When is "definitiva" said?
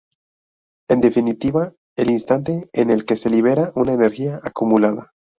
0.99-1.73